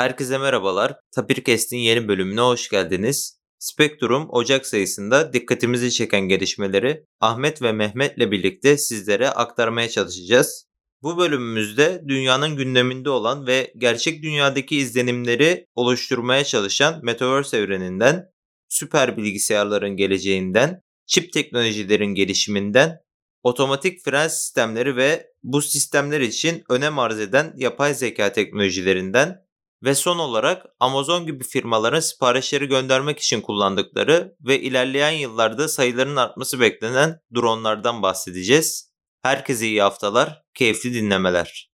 [0.00, 0.96] Herkese merhabalar.
[1.12, 3.40] Tapirkest'in yeni bölümüne hoş geldiniz.
[3.58, 10.66] Spektrum Ocak sayısında dikkatimizi çeken gelişmeleri Ahmet ve Mehmet'le birlikte sizlere aktarmaya çalışacağız.
[11.02, 18.26] Bu bölümümüzde dünyanın gündeminde olan ve gerçek dünyadaki izlenimleri oluşturmaya çalışan Metaverse evreninden,
[18.68, 23.00] süper bilgisayarların geleceğinden, çip teknolojilerin gelişiminden,
[23.42, 29.49] otomatik fren sistemleri ve bu sistemler için önem arz eden yapay zeka teknolojilerinden
[29.82, 36.60] ve son olarak Amazon gibi firmaların siparişleri göndermek için kullandıkları ve ilerleyen yıllarda sayılarının artması
[36.60, 38.90] beklenen dronlardan bahsedeceğiz.
[39.22, 41.70] Herkese iyi haftalar, keyifli dinlemeler.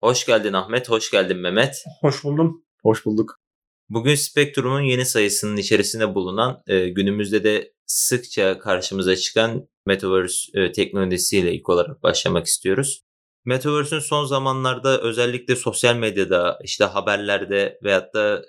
[0.00, 1.84] Hoş geldin Ahmet, hoş geldin Mehmet.
[2.00, 2.64] Hoş buldum.
[2.82, 3.45] Hoş bulduk.
[3.88, 11.54] Bugün Spektrum'un yeni sayısının içerisinde bulunan e, günümüzde de sıkça karşımıza çıkan Metaverse e, teknolojisiyle
[11.54, 13.02] ilk olarak başlamak istiyoruz.
[13.44, 18.42] Metaverse'ün son zamanlarda özellikle sosyal medyada, işte haberlerde veyahut da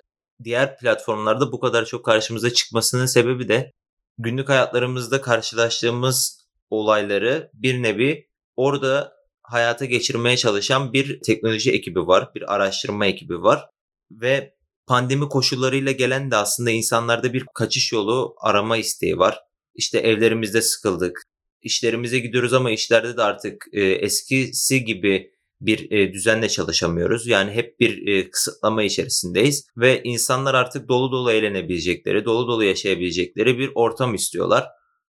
[0.44, 3.74] diğer platformlarda bu kadar çok karşımıza çıkmasının sebebi de
[4.18, 12.56] günlük hayatlarımızda karşılaştığımız olayları bir nevi orada hayata geçirmeye çalışan bir teknoloji ekibi var, bir
[12.56, 13.70] araştırma ekibi var
[14.12, 14.57] ve
[14.88, 19.40] pandemi koşullarıyla gelen de aslında insanlarda bir kaçış yolu arama isteği var.
[19.76, 21.24] İşte evlerimizde sıkıldık.
[21.62, 27.28] İşlerimize gidiyoruz ama işlerde de artık e, eskisi gibi bir e, düzenle çalışamıyoruz.
[27.28, 33.58] Yani hep bir e, kısıtlama içerisindeyiz ve insanlar artık dolu dolu eğlenebilecekleri, dolu dolu yaşayabilecekleri
[33.60, 34.68] bir ortam istiyorlar.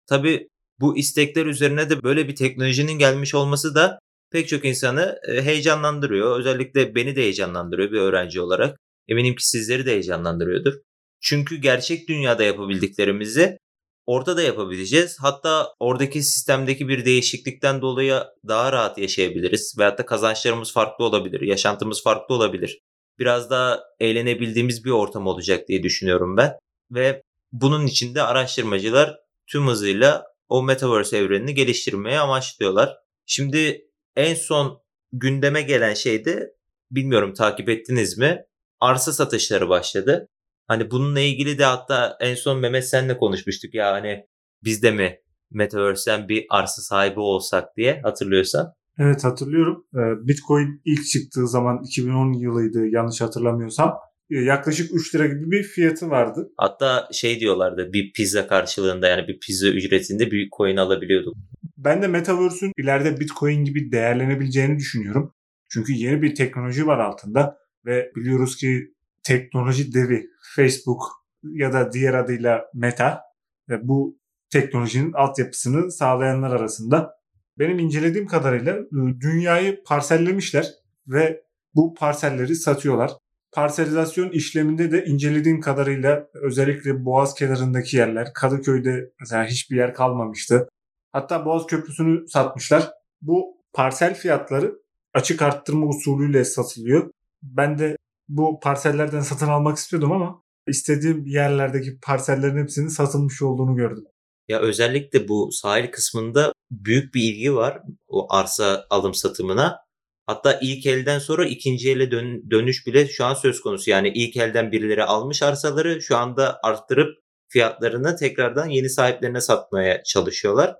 [0.10, 0.48] Tabii
[0.80, 4.00] bu istekler üzerine de böyle bir teknolojinin gelmiş olması da
[4.32, 6.40] pek çok insanı e, heyecanlandırıyor.
[6.40, 8.80] Özellikle beni de heyecanlandırıyor bir öğrenci olarak.
[9.08, 10.74] Eminim ki sizleri de heyecanlandırıyordur.
[11.22, 13.58] Çünkü gerçek dünyada yapabildiklerimizi
[14.06, 15.18] orada da yapabileceğiz.
[15.20, 19.76] Hatta oradaki sistemdeki bir değişiklikten dolayı daha rahat yaşayabiliriz.
[19.78, 22.80] Veyahut da kazançlarımız farklı olabilir, yaşantımız farklı olabilir.
[23.20, 26.54] Biraz daha eğlenebildiğimiz bir ortam olacak diye düşünüyorum ben.
[26.92, 29.16] Ve bunun için de araştırmacılar
[29.48, 32.98] tüm hızıyla o Metaverse evrenini geliştirmeye amaçlıyorlar.
[33.26, 33.86] Şimdi
[34.16, 34.82] en son
[35.12, 36.54] gündeme gelen şey de
[36.92, 38.44] bilmiyorum takip ettiniz mi?
[38.80, 40.30] Arsa satışları başladı.
[40.68, 44.26] Hani bununla ilgili de hatta en son Mehmet senle konuşmuştuk ya hani
[44.64, 45.20] biz de mi
[45.52, 48.74] Metaverse'den bir arsa sahibi olsak diye hatırlıyorsan.
[49.00, 49.86] Evet hatırlıyorum.
[49.96, 53.98] Ee, Bitcoin ilk çıktığı zaman 2010 yılıydı yanlış hatırlamıyorsam.
[54.32, 56.50] Ee, yaklaşık 3 lira gibi bir fiyatı vardı.
[56.58, 61.36] Hatta şey diyorlardı bir pizza karşılığında yani bir pizza ücretinde bir coin alabiliyorduk.
[61.78, 65.34] Ben de Metaverse'ün ileride Bitcoin gibi değerlenebileceğini düşünüyorum.
[65.70, 68.94] Çünkü yeni bir teknoloji var altında ve biliyoruz ki
[69.24, 71.02] teknoloji devi Facebook
[71.44, 73.22] ya da diğer adıyla Meta
[73.70, 77.18] ve bu teknolojinin altyapısını sağlayanlar arasında.
[77.60, 80.68] Benim incelediğim kadarıyla e, dünyayı parsellemişler
[81.08, 81.44] ve
[81.76, 83.12] bu parselleri satıyorlar.
[83.52, 90.70] Parselizasyon işleminde de incelediğim kadarıyla özellikle Boğaz kenarındaki yerler, Kadıköy'de mesela hiçbir yer kalmamıştı.
[91.12, 92.92] Hatta Boğaz Köprüsü'nü satmışlar.
[93.22, 94.76] Bu parsel fiyatları
[95.14, 97.12] açık arttırma usulüyle satılıyor
[97.42, 104.04] ben de bu parsellerden satın almak istiyordum ama istediğim yerlerdeki parsellerin hepsinin satılmış olduğunu gördüm.
[104.48, 109.78] Ya özellikle bu sahil kısmında büyük bir ilgi var o arsa alım satımına.
[110.26, 113.90] Hatta ilk elden sonra ikinci ele dön- dönüş bile şu an söz konusu.
[113.90, 117.18] Yani ilk elden birileri almış arsaları şu anda arttırıp
[117.50, 120.76] fiyatlarını tekrardan yeni sahiplerine satmaya çalışıyorlar.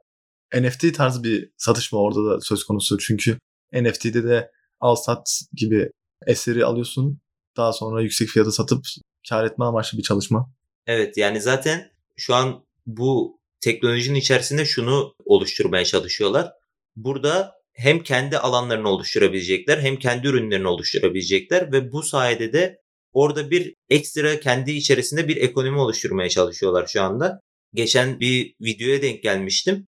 [0.54, 2.98] NFT tarzı bir satış mı orada da söz konusu?
[2.98, 3.38] Çünkü
[3.74, 5.90] NFT'de de al sat gibi
[6.26, 7.20] eseri alıyorsun.
[7.58, 8.86] Daha sonra yüksek fiyata satıp
[9.30, 10.52] kar etme amaçlı bir çalışma.
[10.88, 16.52] Evet yani zaten şu an bu teknolojinin içerisinde şunu oluşturmaya çalışıyorlar.
[16.96, 22.82] Burada hem kendi alanlarını oluşturabilecekler hem kendi ürünlerini oluşturabilecekler ve bu sayede de
[23.14, 27.40] orada bir ekstra kendi içerisinde bir ekonomi oluşturmaya çalışıyorlar şu anda.
[27.74, 29.88] Geçen bir videoya denk gelmiştim.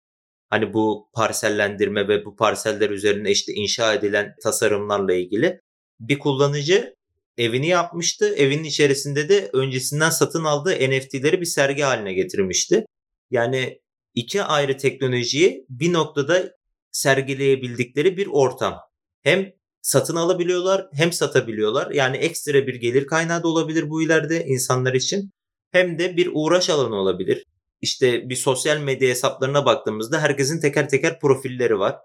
[0.51, 5.61] Hani bu parsellendirme ve bu parseller üzerine işte inşa edilen tasarımlarla ilgili
[6.01, 6.97] bir kullanıcı
[7.39, 8.35] evini yapmıştı.
[8.35, 12.87] Evinin içerisinde de öncesinden satın aldığı NFT'leri bir sergi haline getirmişti.
[13.31, 13.81] Yani
[14.15, 16.57] iki ayrı teknolojiyi bir noktada
[16.93, 18.81] sergileyebildikleri bir ortam.
[19.23, 19.53] Hem
[19.83, 21.91] satın alabiliyorlar hem satabiliyorlar.
[21.91, 25.31] Yani ekstra bir gelir kaynağı da olabilir bu ileride insanlar için.
[25.71, 27.45] Hem de bir uğraş alanı olabilir.
[27.81, 31.97] İşte bir sosyal medya hesaplarına baktığımızda herkesin teker teker profilleri var.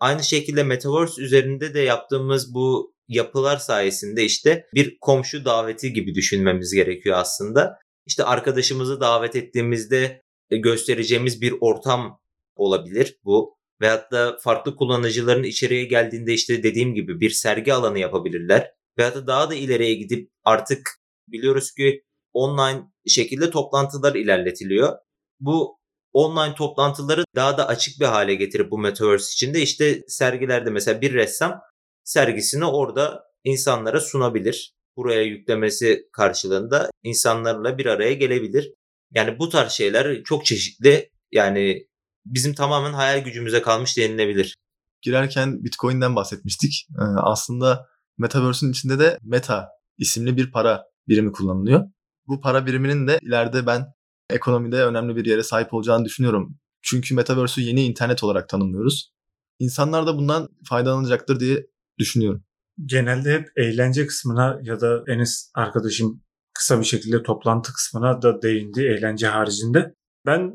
[0.00, 6.74] Aynı şekilde Metaverse üzerinde de yaptığımız bu yapılar sayesinde işte bir komşu daveti gibi düşünmemiz
[6.74, 7.78] gerekiyor aslında.
[8.06, 12.20] İşte arkadaşımızı davet ettiğimizde göstereceğimiz bir ortam
[12.56, 13.56] olabilir bu.
[13.80, 18.70] Veyahut da farklı kullanıcıların içeriye geldiğinde işte dediğim gibi bir sergi alanı yapabilirler.
[18.98, 20.90] Veyahut da daha da ileriye gidip artık
[21.28, 24.96] biliyoruz ki online şekilde toplantılar ilerletiliyor.
[25.40, 25.78] Bu
[26.12, 31.14] online toplantıları daha da açık bir hale getirip bu Metaverse içinde işte sergilerde mesela bir
[31.14, 31.60] ressam
[32.04, 34.74] sergisini orada insanlara sunabilir.
[34.96, 38.72] Buraya yüklemesi karşılığında insanlarla bir araya gelebilir.
[39.14, 41.10] Yani bu tarz şeyler çok çeşitli.
[41.32, 41.86] Yani
[42.26, 44.56] bizim tamamen hayal gücümüze kalmış denilebilir.
[45.02, 46.86] Girerken Bitcoin'den bahsetmiştik.
[46.98, 47.86] Ee, aslında
[48.18, 49.68] Metaverse'ün içinde de Meta
[49.98, 51.84] isimli bir para birimi kullanılıyor.
[52.26, 53.86] Bu para biriminin de ileride ben
[54.30, 56.58] ekonomide önemli bir yere sahip olacağını düşünüyorum.
[56.82, 59.12] Çünkü Metaverse'ü yeni internet olarak tanımlıyoruz.
[59.58, 61.66] İnsanlar da bundan faydalanacaktır diye
[62.00, 62.44] düşünüyorum.
[62.86, 66.22] Genelde hep eğlence kısmına ya da Enes arkadaşım
[66.54, 69.94] kısa bir şekilde toplantı kısmına da değindi eğlence haricinde.
[70.26, 70.54] Ben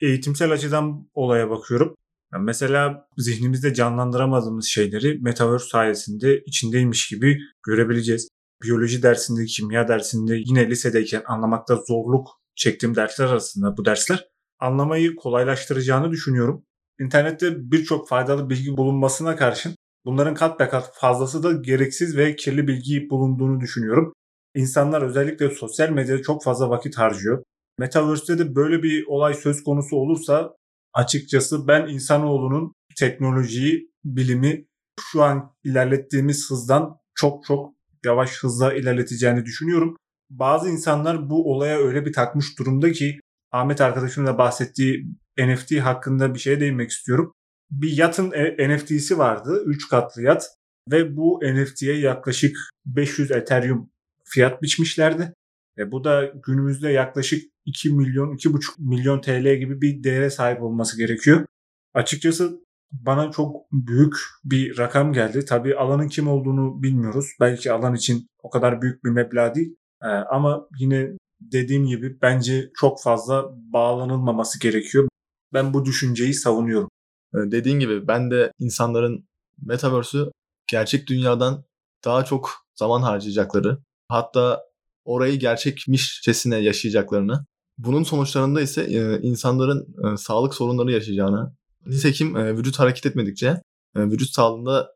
[0.00, 1.96] eğitimsel açıdan olaya bakıyorum.
[2.32, 8.28] Yani mesela zihnimizde canlandıramadığımız şeyleri Metaverse sayesinde içindeymiş gibi görebileceğiz.
[8.62, 14.28] Biyoloji dersinde, kimya dersinde yine lisedeyken anlamakta zorluk çektiğim dersler arasında bu dersler
[14.58, 16.64] anlamayı kolaylaştıracağını düşünüyorum.
[17.00, 19.74] İnternette birçok faydalı bilgi bulunmasına karşın
[20.04, 24.12] bunların kat be kat fazlası da gereksiz ve kirli bilgi bulunduğunu düşünüyorum.
[24.54, 27.42] İnsanlar özellikle sosyal medyada çok fazla vakit harcıyor.
[27.78, 30.56] Metaverse'de de böyle bir olay söz konusu olursa
[30.94, 34.66] açıkçası ben insanoğlunun teknolojiyi, bilimi
[35.00, 37.74] şu an ilerlettiğimiz hızdan çok çok
[38.04, 39.96] yavaş hızla ilerleteceğini düşünüyorum.
[40.30, 43.20] Bazı insanlar bu olaya öyle bir takmış durumda ki
[43.52, 45.06] Ahmet arkadaşımın da bahsettiği
[45.38, 47.32] NFT hakkında bir şeye değinmek istiyorum.
[47.72, 49.62] Bir yatın e, NFT'si vardı.
[49.66, 50.50] 3 katlı yat.
[50.90, 53.90] Ve bu NFT'ye yaklaşık 500 Ethereum
[54.24, 55.34] fiyat biçmişlerdi.
[55.78, 60.98] E bu da günümüzde yaklaşık 2 milyon, 2,5 milyon TL gibi bir değere sahip olması
[60.98, 61.46] gerekiyor.
[61.94, 62.60] Açıkçası
[62.92, 64.14] bana çok büyük
[64.44, 65.44] bir rakam geldi.
[65.44, 67.26] Tabii alanın kim olduğunu bilmiyoruz.
[67.40, 69.76] Belki alan için o kadar büyük bir meblağ değil.
[70.02, 71.10] Ee, ama yine
[71.40, 75.08] dediğim gibi bence çok fazla bağlanılmaması gerekiyor.
[75.52, 76.88] Ben bu düşünceyi savunuyorum.
[77.34, 79.28] Ee, dediğin gibi ben de insanların
[79.66, 80.32] Metaverse'ü
[80.66, 81.64] gerçek dünyadan
[82.04, 84.62] daha çok zaman harcayacakları, hatta
[85.04, 87.46] orayı gerçekmişçesine yaşayacaklarını,
[87.78, 91.56] bunun sonuçlarında ise e, insanların e, sağlık sorunları yaşayacağını,
[91.86, 93.62] nitekim e, vücut hareket etmedikçe
[93.96, 94.92] vücut sağlığında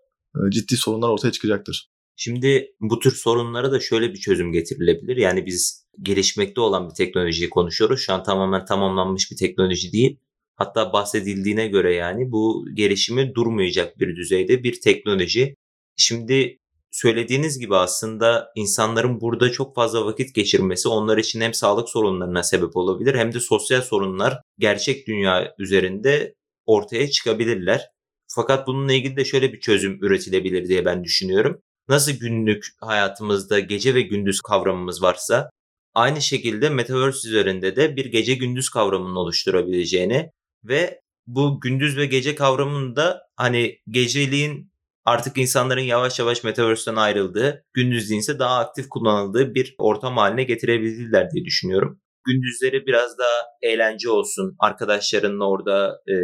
[0.48, 1.90] ciddi sorunlar ortaya çıkacaktır.
[2.16, 5.16] Şimdi bu tür sorunlara da şöyle bir çözüm getirilebilir.
[5.16, 8.00] Yani biz gelişmekte olan bir teknolojiyi konuşuyoruz.
[8.00, 10.20] Şu an tamamen tamamlanmış bir teknoloji değil.
[10.56, 15.54] Hatta bahsedildiğine göre yani bu gelişimi durmayacak bir düzeyde bir teknoloji.
[15.96, 16.58] Şimdi
[16.90, 22.76] söylediğiniz gibi aslında insanların burada çok fazla vakit geçirmesi onlar için hem sağlık sorunlarına sebep
[22.76, 26.34] olabilir hem de sosyal sorunlar gerçek dünya üzerinde
[26.66, 27.88] ortaya çıkabilirler.
[28.28, 31.60] Fakat bununla ilgili de şöyle bir çözüm üretilebilir diye ben düşünüyorum.
[31.88, 35.50] Nasıl günlük hayatımızda gece ve gündüz kavramımız varsa
[35.94, 40.30] aynı şekilde Metaverse üzerinde de bir gece gündüz kavramını oluşturabileceğini
[40.68, 44.72] ve bu gündüz ve gece kavramını da hani geceliğin
[45.04, 51.30] artık insanların yavaş yavaş Metaverse'den ayrıldığı, gündüzliğin ise daha aktif kullanıldığı bir ortam haline getirebilirler
[51.30, 52.00] diye düşünüyorum.
[52.24, 56.14] Gündüzleri biraz daha eğlence olsun, arkadaşlarınla orada e,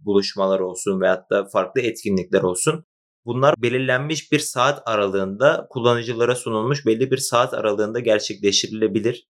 [0.00, 2.84] buluşmalar olsun veyahut da farklı etkinlikler olsun.
[3.24, 9.26] Bunlar belirlenmiş bir saat aralığında kullanıcılara sunulmuş belli bir saat aralığında gerçekleştirilebilir.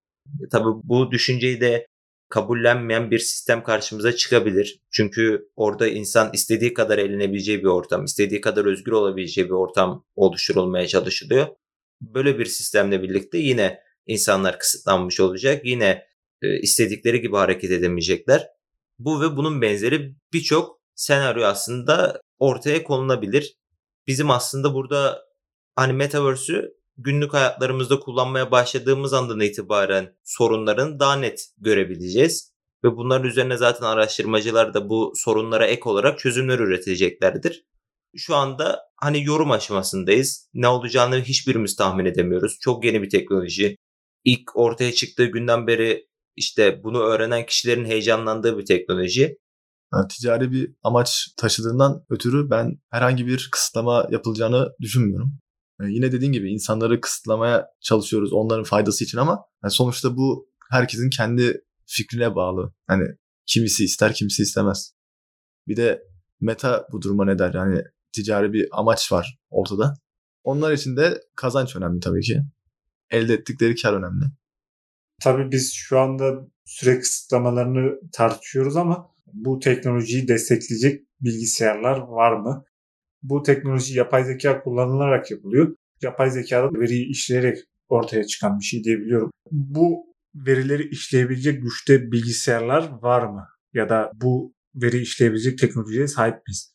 [0.53, 1.87] Tabii bu düşünceyi de
[2.29, 4.81] kabullenmeyen bir sistem karşımıza çıkabilir.
[4.91, 10.87] Çünkü orada insan istediği kadar eğlenebileceği bir ortam, istediği kadar özgür olabileceği bir ortam oluşturulmaya
[10.87, 11.47] çalışılıyor.
[12.01, 15.65] Böyle bir sistemle birlikte yine insanlar kısıtlanmış olacak.
[15.65, 16.07] Yine
[16.43, 18.49] e, istedikleri gibi hareket edemeyecekler.
[18.99, 23.57] Bu ve bunun benzeri birçok senaryo aslında ortaya konulabilir.
[24.07, 25.25] Bizim aslında burada
[25.77, 32.53] hani Metaverse'ü günlük hayatlarımızda kullanmaya başladığımız andan itibaren sorunların daha net görebileceğiz.
[32.85, 37.65] Ve bunların üzerine zaten araştırmacılar da bu sorunlara ek olarak çözümler üreteceklerdir.
[38.17, 40.49] Şu anda hani yorum aşamasındayız.
[40.55, 42.59] Ne olacağını hiçbirimiz tahmin edemiyoruz.
[42.61, 43.77] Çok yeni bir teknoloji.
[44.25, 49.39] İlk ortaya çıktığı günden beri işte bunu öğrenen kişilerin heyecanlandığı bir teknoloji.
[49.95, 55.39] Yani ticari bir amaç taşıdığından ötürü ben herhangi bir kısıtlama yapılacağını düşünmüyorum.
[55.81, 61.11] Yani yine dediğin gibi insanları kısıtlamaya çalışıyoruz onların faydası için ama yani sonuçta bu herkesin
[61.11, 62.73] kendi fikrine bağlı.
[62.87, 63.05] Hani
[63.47, 64.95] kimisi ister kimisi istemez.
[65.69, 66.03] Bir de
[66.41, 67.55] meta bu duruma ne der?
[67.55, 67.83] Yani
[68.13, 69.95] ticari bir amaç var ortada.
[70.45, 72.43] Onlar için de kazanç önemli tabii ki.
[73.11, 74.25] Elde ettikleri kar önemli.
[75.23, 82.65] Tabii biz şu anda süre kısıtlamalarını tartışıyoruz ama bu teknolojiyi destekleyecek bilgisayarlar var mı?
[83.23, 85.77] Bu teknoloji yapay zeka kullanılarak yapılıyor.
[86.03, 87.59] Yapay zekada veriyi işleyerek
[87.89, 89.31] ortaya çıkan bir şey diyebiliyorum.
[89.51, 93.49] Bu verileri işleyebilecek güçte bilgisayarlar var mı?
[93.75, 96.75] Ya da bu veri işleyebilecek teknolojiye sahip miyiz?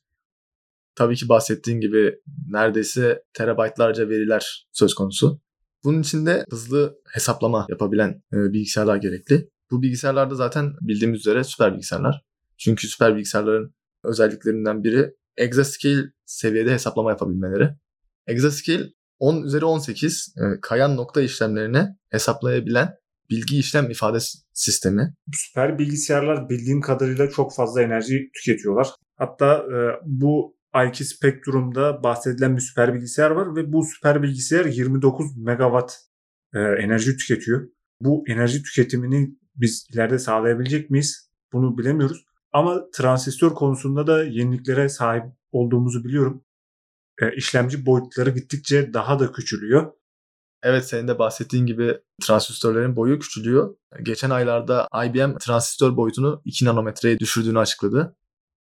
[0.96, 2.16] Tabii ki bahsettiğin gibi
[2.48, 5.42] neredeyse terabaytlarca veriler söz konusu.
[5.84, 9.50] Bunun için de hızlı hesaplama yapabilen e, bilgisayarlar gerekli.
[9.72, 12.22] Bu bilgisayarlarda zaten bildiğimiz üzere süper bilgisayarlar.
[12.58, 13.74] Çünkü süper bilgisayarların
[14.04, 17.70] özelliklerinden biri exascale seviyede hesaplama yapabilmeleri.
[18.28, 18.84] Exascale
[19.20, 22.96] 10 üzeri 18 e, kayan nokta işlemlerini hesaplayabilen
[23.30, 24.18] bilgi işlem ifade
[24.54, 25.14] sistemi.
[25.34, 28.88] Süper bilgisayarlar bildiğim kadarıyla çok fazla enerji tüketiyorlar.
[29.16, 35.38] Hatta e, bu IQ Spectrum'da bahsedilen bir süper bilgisayar var ve bu süper bilgisayar 29
[35.38, 35.96] megawatt
[36.54, 37.70] e, enerji tüketiyor.
[38.02, 41.30] Bu enerji tüketimini biz ileride sağlayabilecek miyiz?
[41.54, 42.26] Bunu bilemiyoruz.
[42.54, 46.44] Ama transistör konusunda da yeniliklere sahip olduğumuzu biliyorum.
[47.22, 49.92] E, işlemci boyutları gittikçe daha da küçülüyor.
[50.64, 53.76] Evet senin de bahsettiğin gibi transistörlerin boyu küçülüyor.
[54.04, 58.16] Geçen aylarda IBM transistör boyutunu 2 nanometreye düşürdüğünü açıkladı.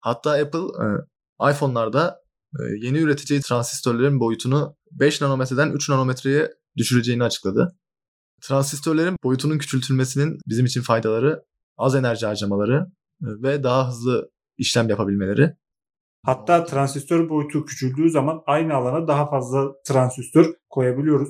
[0.01, 2.23] Hatta Apple e, iPhone'larda
[2.59, 7.77] e, yeni üreteceği transistörlerin boyutunu 5 nanometreden 3 nanometreye düşüreceğini açıkladı.
[8.41, 11.43] Transistörlerin boyutunun küçültülmesinin bizim için faydaları
[11.79, 12.87] az enerji harcamaları
[13.23, 15.53] ve daha hızlı işlem yapabilmeleri.
[16.27, 21.29] Hatta transistör boyutu küçüldüğü zaman aynı alana daha fazla transistör koyabiliyoruz.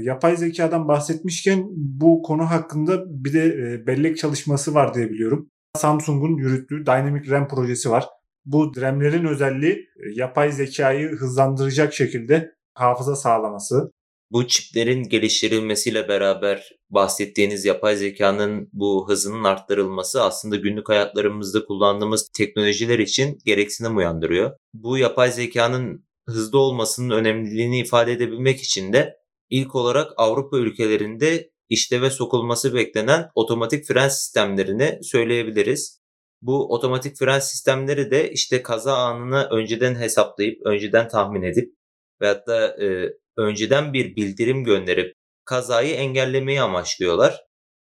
[0.00, 5.50] Yapay zekadan bahsetmişken bu konu hakkında bir de e, bellek çalışması var diye biliyorum.
[5.76, 8.06] Samsung'un yürüttüğü Dynamic RAM projesi var.
[8.44, 13.92] Bu RAM'lerin özelliği e, yapay zekayı hızlandıracak şekilde hafıza sağlaması.
[14.30, 22.98] Bu çiplerin geliştirilmesiyle beraber bahsettiğiniz yapay zekanın bu hızının arttırılması aslında günlük hayatlarımızda kullandığımız teknolojiler
[22.98, 24.56] için gereksinim uyandırıyor.
[24.74, 29.16] Bu yapay zekanın hızlı olmasının önemliliğini ifade edebilmek için de
[29.50, 36.00] ilk olarak Avrupa ülkelerinde işleve sokulması beklenen otomatik fren sistemlerini söyleyebiliriz.
[36.42, 41.77] Bu otomatik fren sistemleri de işte kaza anını önceden hesaplayıp, önceden tahmin edip
[42.20, 47.44] veyahut da e, önceden bir bildirim gönderip kazayı engellemeyi amaçlıyorlar.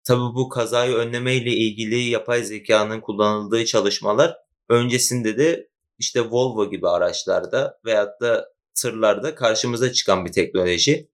[0.03, 4.37] Tabi bu kazayı önleme ile ilgili yapay zekanın kullanıldığı çalışmalar
[4.69, 11.09] öncesinde de işte Volvo gibi araçlarda veyahut da tırlarda karşımıza çıkan bir teknoloji.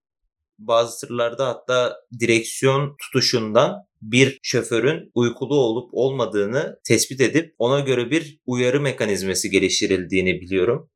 [0.59, 8.39] Bazı tırlarda hatta direksiyon tutuşundan bir şoförün uykulu olup olmadığını tespit edip ona göre bir
[8.45, 10.89] uyarı mekanizması geliştirildiğini biliyorum.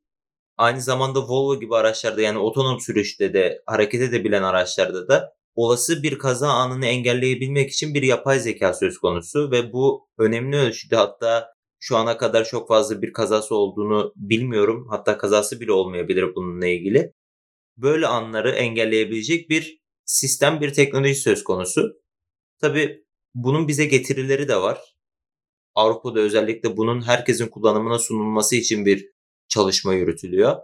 [0.57, 6.17] Aynı zamanda Volvo gibi araçlarda yani otonom sürüşte de hareket edebilen araçlarda da olası bir
[6.17, 11.97] kaza anını engelleyebilmek için bir yapay zeka söz konusu ve bu önemli ölçüde hatta şu
[11.97, 14.87] ana kadar çok fazla bir kazası olduğunu bilmiyorum.
[14.89, 17.13] Hatta kazası bile olmayabilir bununla ilgili.
[17.77, 21.93] Böyle anları engelleyebilecek bir sistem, bir teknoloji söz konusu.
[22.61, 23.03] Tabi
[23.35, 24.95] bunun bize getirileri de var.
[25.75, 29.16] Avrupa'da özellikle bunun herkesin kullanımına sunulması için bir
[29.49, 30.55] çalışma yürütülüyor.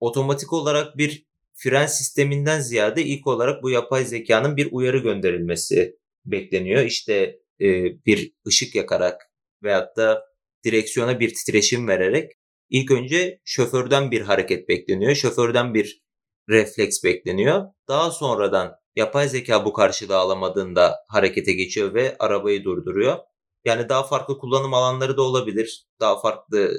[0.00, 6.82] Otomatik olarak bir fren sisteminden ziyade ilk olarak bu yapay zekanın bir uyarı gönderilmesi bekleniyor.
[6.82, 7.66] İşte e,
[8.06, 9.30] bir ışık yakarak
[9.62, 10.24] veyahut da
[10.64, 12.32] direksiyona bir titreşim vererek
[12.70, 15.14] ilk önce şoförden bir hareket bekleniyor.
[15.14, 16.02] Şoförden bir
[16.48, 17.64] refleks bekleniyor.
[17.88, 23.18] Daha sonradan yapay zeka bu karşılığı alamadığında harekete geçiyor ve arabayı durduruyor.
[23.64, 25.86] Yani daha farklı kullanım alanları da olabilir.
[26.00, 26.76] Daha farklı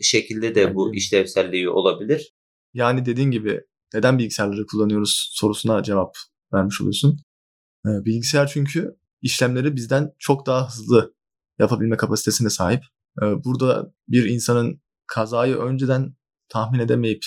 [0.00, 2.34] şekilde de bu işlevselliği olabilir.
[2.74, 3.60] Yani dediğin gibi
[3.94, 6.14] neden bilgisayarları kullanıyoruz sorusuna cevap
[6.52, 7.18] vermiş oluyorsun.
[7.86, 11.14] Ee, bilgisayar çünkü işlemleri bizden çok daha hızlı
[11.58, 12.82] yapabilme kapasitesine sahip.
[13.22, 16.14] Ee, burada bir insanın kazayı önceden
[16.48, 17.22] tahmin edemeyip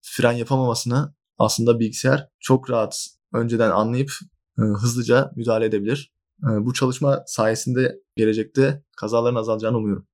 [0.00, 4.10] fren yapamamasını aslında bilgisayar çok rahat önceden anlayıp
[4.58, 6.12] e, hızlıca müdahale edebilir.
[6.42, 10.06] E, bu çalışma sayesinde gelecekte kazaların azalacağını umuyorum.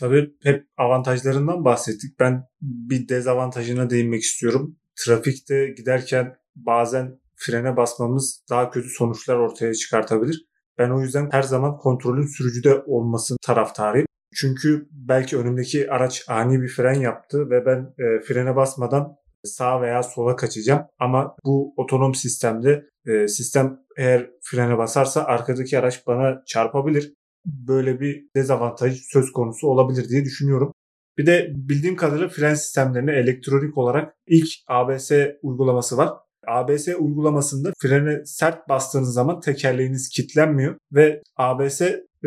[0.00, 2.20] Tabii hep avantajlarından bahsettik.
[2.20, 4.76] Ben bir dezavantajına değinmek istiyorum.
[5.04, 10.46] Trafikte giderken bazen frene basmamız daha kötü sonuçlar ortaya çıkartabilir.
[10.78, 14.06] Ben o yüzden her zaman kontrolün sürücüde olması taraftarıyım.
[14.34, 20.02] Çünkü belki önümdeki araç ani bir fren yaptı ve ben e, frene basmadan sağa veya
[20.02, 20.82] sola kaçacağım.
[20.98, 27.14] Ama bu otonom sistemde e, sistem eğer frene basarsa arkadaki araç bana çarpabilir.
[27.46, 30.72] Böyle bir dezavantaj söz konusu olabilir diye düşünüyorum.
[31.18, 35.10] Bir de bildiğim kadarıyla fren sistemlerine elektronik olarak ilk ABS
[35.42, 36.10] uygulaması var.
[36.46, 41.82] ABS uygulamasında frene sert bastığınız zaman tekerleğiniz kilitlenmiyor ve ABS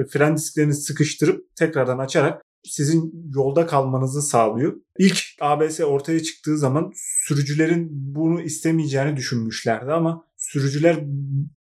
[0.09, 4.73] fren disklerini sıkıştırıp tekrardan açarak sizin yolda kalmanızı sağlıyor.
[4.97, 11.03] İlk ABS ortaya çıktığı zaman sürücülerin bunu istemeyeceğini düşünmüşlerdi ama sürücüler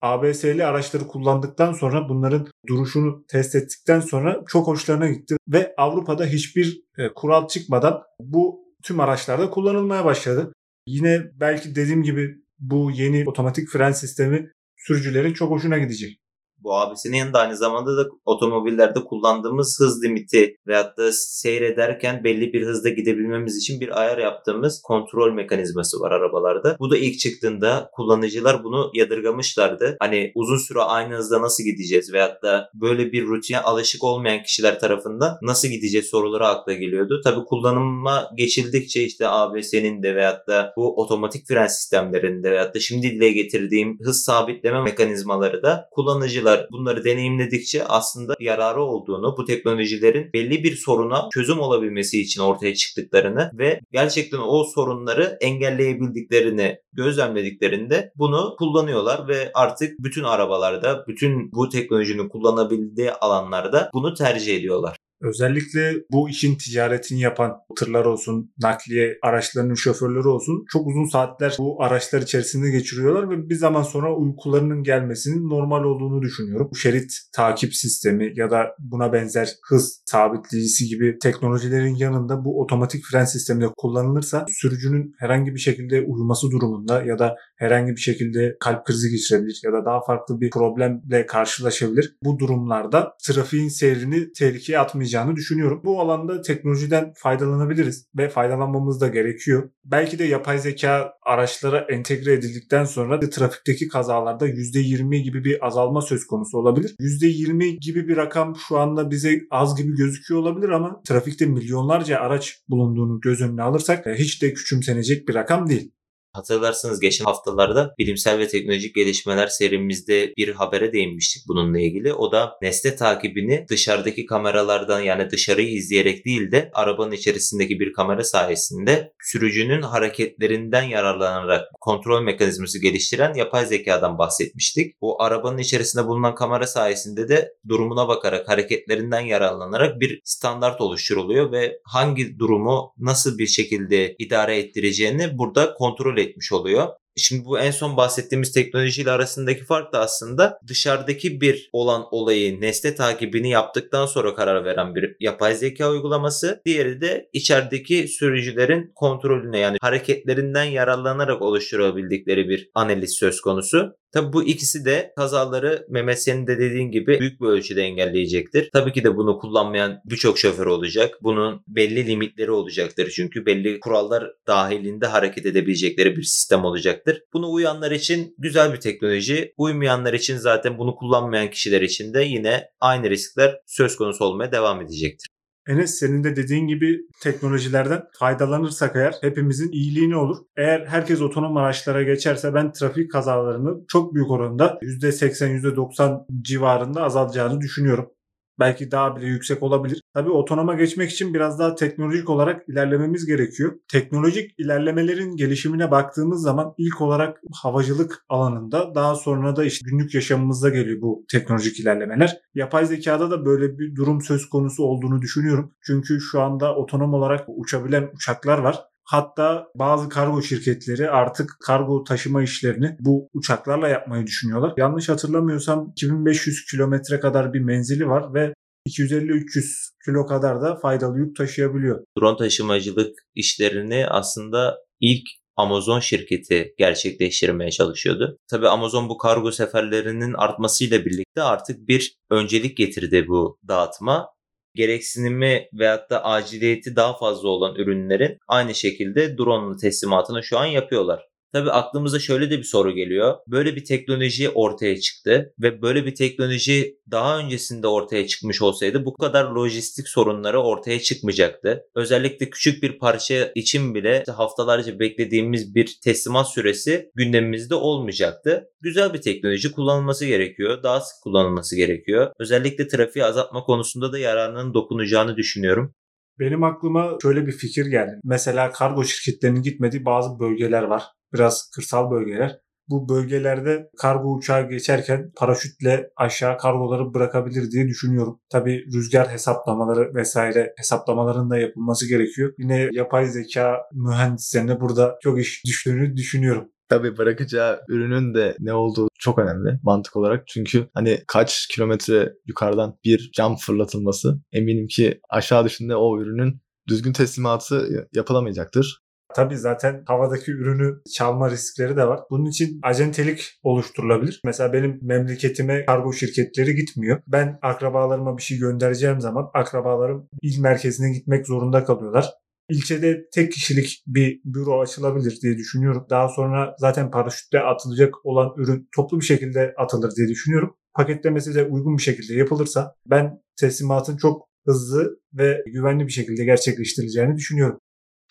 [0.01, 6.81] ABS'li araçları kullandıktan sonra bunların duruşunu test ettikten sonra çok hoşlarına gitti ve Avrupa'da hiçbir
[6.97, 10.53] e, kural çıkmadan bu tüm araçlarda kullanılmaya başladı.
[10.87, 16.20] Yine belki dediğim gibi bu yeni otomatik fren sistemi sürücülerin çok hoşuna gidecek.
[16.63, 22.65] Bu abisinin yanında aynı zamanda da otomobillerde kullandığımız hız limiti veyahut da seyrederken belli bir
[22.65, 26.75] hızda gidebilmemiz için bir ayar yaptığımız kontrol mekanizması var arabalarda.
[26.79, 29.97] Bu da ilk çıktığında kullanıcılar bunu yadırgamışlardı.
[29.99, 34.79] Hani uzun süre aynı hızda nasıl gideceğiz veyahut da böyle bir rutine alışık olmayan kişiler
[34.79, 37.21] tarafından nasıl gideceğiz soruları akla geliyordu.
[37.23, 43.11] Tabii kullanıma geçildikçe işte ABS'nin de veyahut da bu otomatik fren sistemlerinde veyahut da şimdi
[43.11, 50.33] dile getirdiğim hız sabitleme mekanizmaları da kullanıcılar kullanıcılar bunları deneyimledikçe aslında yararı olduğunu, bu teknolojilerin
[50.33, 58.55] belli bir soruna çözüm olabilmesi için ortaya çıktıklarını ve gerçekten o sorunları engelleyebildiklerini gözlemlediklerinde bunu
[58.57, 64.97] kullanıyorlar ve artık bütün arabalarda, bütün bu teknolojinin kullanabildiği alanlarda bunu tercih ediyorlar.
[65.21, 71.83] Özellikle bu işin ticaretini yapan tırlar olsun, nakliye araçlarının şoförleri olsun çok uzun saatler bu
[71.83, 76.67] araçlar içerisinde geçiriyorlar ve bir zaman sonra uykularının gelmesinin normal olduğunu düşünüyorum.
[76.71, 83.03] Bu şerit takip sistemi ya da buna benzer hız sabitleyicisi gibi teknolojilerin yanında bu otomatik
[83.11, 88.55] fren sistemi de kullanılırsa sürücünün herhangi bir şekilde uyuması durumunda ya da herhangi bir şekilde
[88.59, 92.15] kalp krizi geçirebilir ya da daha farklı bir problemle karşılaşabilir.
[92.23, 94.79] Bu durumlarda trafiğin seyrini tehlikeye
[95.11, 95.81] atmayacağını düşünüyorum.
[95.83, 99.69] Bu alanda teknolojiden faydalanabiliriz ve faydalanmamız da gerekiyor.
[99.85, 106.27] Belki de yapay zeka araçlara entegre edildikten sonra trafikteki kazalarda %20 gibi bir azalma söz
[106.27, 106.95] konusu olabilir.
[106.99, 112.61] %20 gibi bir rakam şu anda bize az gibi gözüküyor olabilir ama trafikte milyonlarca araç
[112.69, 115.91] bulunduğunu göz önüne alırsak hiç de küçümsenecek bir rakam değil.
[116.33, 122.13] Hatırlarsanız geçen haftalarda bilimsel ve teknolojik gelişmeler serimizde bir habere değinmiştik bununla ilgili.
[122.13, 128.23] O da nesne takibini dışarıdaki kameralardan yani dışarıyı izleyerek değil de arabanın içerisindeki bir kamera
[128.23, 135.01] sayesinde sürücünün hareketlerinden yararlanarak kontrol mekanizması geliştiren yapay zekadan bahsetmiştik.
[135.01, 141.79] Bu arabanın içerisinde bulunan kamera sayesinde de durumuna bakarak hareketlerinden yararlanarak bir standart oluşturuluyor ve
[141.83, 146.87] hangi durumu nasıl bir şekilde idare ettireceğini burada kontrol etmiş oluyor.
[147.17, 152.95] Şimdi bu en son bahsettiğimiz teknolojiyle arasındaki fark da aslında dışarıdaki bir olan olayı nesne
[152.95, 156.61] takibini yaptıktan sonra karar veren bir yapay zeka uygulaması.
[156.65, 164.00] Diğeri de içerideki sürücülerin kontrolüne yani hareketlerinden yararlanarak oluşturabildikleri bir analiz söz konusu.
[164.11, 168.69] Tabi bu ikisi de kazaları Mehmet senin de dediğin gibi büyük bir ölçüde engelleyecektir.
[168.73, 171.17] Tabii ki de bunu kullanmayan birçok şoför olacak.
[171.21, 173.11] Bunun belli limitleri olacaktır.
[173.15, 177.21] Çünkü belli kurallar dahilinde hareket edebilecekleri bir sistem olacaktır.
[177.33, 179.53] Bunu uyanlar için güzel bir teknoloji.
[179.57, 184.81] Uymayanlar için zaten bunu kullanmayan kişiler için de yine aynı riskler söz konusu olmaya devam
[184.81, 185.29] edecektir.
[185.67, 190.37] Enes senin de dediğin gibi teknolojilerden faydalanırsak eğer hepimizin iyiliğine olur.
[190.57, 197.61] Eğer herkes otonom araçlara geçerse ben trafik kazalarını çok büyük oranda %80 %90 civarında azalacağını
[197.61, 198.11] düşünüyorum.
[198.59, 200.01] Belki daha bile yüksek olabilir.
[200.13, 203.73] Tabii otonoma geçmek için biraz daha teknolojik olarak ilerlememiz gerekiyor.
[203.91, 210.69] Teknolojik ilerlemelerin gelişimine baktığımız zaman ilk olarak havacılık alanında daha sonra da işte günlük yaşamımızda
[210.69, 212.37] geliyor bu teknolojik ilerlemeler.
[212.55, 215.73] Yapay zekada da böyle bir durum söz konusu olduğunu düşünüyorum.
[215.81, 218.90] Çünkü şu anda otonom olarak uçabilen uçaklar var.
[219.11, 224.73] Hatta bazı kargo şirketleri artık kargo taşıma işlerini bu uçaklarla yapmayı düşünüyorlar.
[224.77, 228.53] Yanlış hatırlamıyorsam 2500 kilometre kadar bir menzili var ve
[228.89, 232.05] 250-300 kilo kadar da faydalı yük taşıyabiliyor.
[232.19, 235.23] Drone taşımacılık işlerini aslında ilk
[235.55, 238.37] Amazon şirketi gerçekleştirmeye çalışıyordu.
[238.49, 244.27] Tabi Amazon bu kargo seferlerinin artmasıyla birlikte artık bir öncelik getirdi bu dağıtıma
[244.75, 251.30] gereksinimi veyahut da aciliyeti daha fazla olan ürünlerin aynı şekilde drone teslimatını şu an yapıyorlar.
[251.53, 253.37] Tabi aklımıza şöyle de bir soru geliyor.
[253.47, 259.13] Böyle bir teknoloji ortaya çıktı ve böyle bir teknoloji daha öncesinde ortaya çıkmış olsaydı bu
[259.13, 261.83] kadar lojistik sorunları ortaya çıkmayacaktı.
[261.95, 268.69] Özellikle küçük bir parça için bile haftalarca beklediğimiz bir teslimat süresi gündemimizde olmayacaktı.
[268.81, 270.83] Güzel bir teknoloji kullanılması gerekiyor.
[270.83, 272.31] Daha sık kullanılması gerekiyor.
[272.39, 275.95] Özellikle trafiği azaltma konusunda da yararının dokunacağını düşünüyorum.
[276.39, 278.19] Benim aklıma şöyle bir fikir geldi.
[278.23, 281.03] Mesela kargo şirketlerinin gitmediği bazı bölgeler var
[281.33, 282.59] biraz kırsal bölgeler.
[282.89, 288.39] Bu bölgelerde kargo uçağı geçerken paraşütle aşağı kargoları bırakabilir diye düşünüyorum.
[288.49, 292.53] Tabii rüzgar hesaplamaları vesaire hesaplamaların da yapılması gerekiyor.
[292.57, 296.69] Yine yapay zeka mühendislerine burada çok iş düştüğünü düşünüyorum.
[296.89, 300.47] Tabii bırakacağı ürünün de ne olduğu çok önemli mantık olarak.
[300.47, 307.13] Çünkü hani kaç kilometre yukarıdan bir cam fırlatılması eminim ki aşağı düşünde o ürünün düzgün
[307.13, 309.01] teslimatı yapılamayacaktır.
[309.35, 312.19] Tabii zaten havadaki ürünü çalma riskleri de var.
[312.29, 314.41] Bunun için acentelik oluşturulabilir.
[314.45, 317.21] Mesela benim memleketime kargo şirketleri gitmiyor.
[317.27, 322.29] Ben akrabalarıma bir şey göndereceğim zaman akrabalarım il merkezine gitmek zorunda kalıyorlar.
[322.69, 326.05] İlçede tek kişilik bir büro açılabilir diye düşünüyorum.
[326.09, 330.75] Daha sonra zaten paraşütle atılacak olan ürün toplu bir şekilde atılır diye düşünüyorum.
[330.93, 337.35] Paketlemesi de uygun bir şekilde yapılırsa ben teslimatın çok hızlı ve güvenli bir şekilde gerçekleştirileceğini
[337.35, 337.79] düşünüyorum.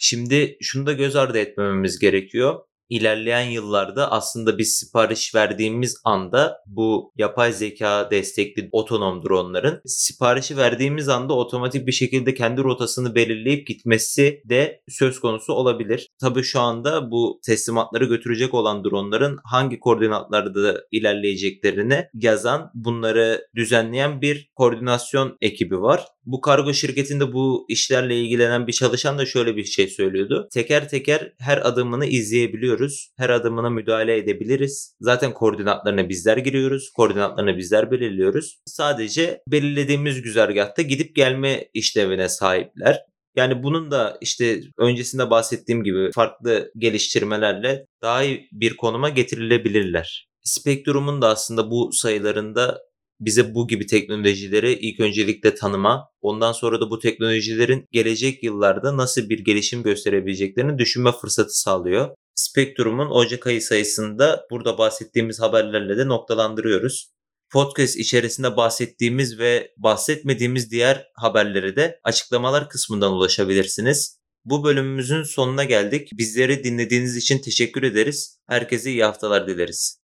[0.03, 2.61] Şimdi şunu da göz ardı etmememiz gerekiyor.
[2.91, 11.09] İlerleyen yıllarda aslında biz sipariş verdiğimiz anda bu yapay zeka destekli otonom dronların siparişi verdiğimiz
[11.09, 16.09] anda otomatik bir şekilde kendi rotasını belirleyip gitmesi de söz konusu olabilir.
[16.21, 24.51] Tabii şu anda bu teslimatları götürecek olan dronların hangi koordinatlarda ilerleyeceklerini yazan, bunları düzenleyen bir
[24.55, 26.07] koordinasyon ekibi var.
[26.27, 30.49] Bu kargo şirketinde bu işlerle ilgilenen bir çalışan da şöyle bir şey söylüyordu.
[30.53, 32.80] Teker teker her adımını izleyebiliyoruz.
[33.17, 34.97] Her adımına müdahale edebiliriz.
[35.01, 36.91] Zaten koordinatlarına bizler giriyoruz.
[36.97, 38.59] Koordinatlarını bizler belirliyoruz.
[38.67, 43.01] Sadece belirlediğimiz güzergahta gidip gelme işlevine sahipler.
[43.37, 50.29] Yani bunun da işte öncesinde bahsettiğim gibi farklı geliştirmelerle daha iyi bir konuma getirilebilirler.
[50.43, 52.79] Spektrum'un da aslında bu sayılarında
[53.21, 59.29] bize bu gibi teknolojileri ilk öncelikle tanıma, ondan sonra da bu teknolojilerin gelecek yıllarda nasıl
[59.29, 62.09] bir gelişim gösterebileceklerini düşünme fırsatı sağlıyor.
[62.41, 67.11] Spektrum'un Ocak ayı sayısında burada bahsettiğimiz haberlerle de noktalandırıyoruz.
[67.53, 74.21] Podcast içerisinde bahsettiğimiz ve bahsetmediğimiz diğer haberleri de açıklamalar kısmından ulaşabilirsiniz.
[74.45, 76.09] Bu bölümümüzün sonuna geldik.
[76.19, 78.39] Bizleri dinlediğiniz için teşekkür ederiz.
[78.49, 79.99] Herkese iyi haftalar dileriz.